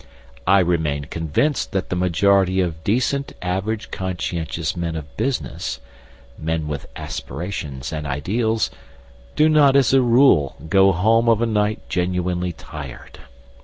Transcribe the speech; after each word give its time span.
I 0.47 0.61
remain 0.61 1.05
convinced 1.05 1.73
that 1.73 1.89
the 1.89 1.95
majority 1.95 2.59
of 2.59 2.83
decent 2.83 3.33
average 3.39 3.91
conscientious 3.91 4.75
men 4.75 4.95
of 4.95 5.15
business 5.15 5.79
(men 6.39 6.67
with 6.67 6.87
aspirations 6.95 7.93
and 7.93 8.07
ideals) 8.07 8.71
do 9.35 9.47
not 9.47 9.75
as 9.75 9.93
a 9.93 10.01
rule 10.01 10.55
go 10.67 10.91
home 10.91 11.29
of 11.29 11.39
a 11.39 11.45
night 11.45 11.87
genuinely 11.87 12.51
tired. 12.51 13.19